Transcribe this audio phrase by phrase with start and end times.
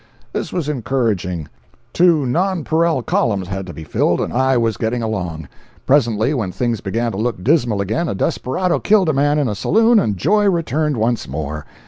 [0.33, 1.47] This was encouraging.
[1.93, 5.47] Two nonpareil columns had to be filled, and I was getting along.
[5.85, 9.53] Presently, when things began to look dismal again, a desperado killed a man in a
[9.53, 11.67] saloon and joy returned once more.